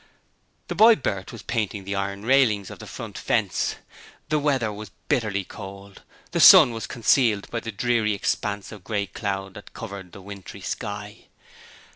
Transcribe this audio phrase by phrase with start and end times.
[0.67, 3.75] The boy Bert was painting the iron railings of the front fence.
[4.29, 9.05] The weather was bitterly cold, the sun was concealed by the dreary expanse of grey
[9.05, 11.25] cloud that covered the wintry sky.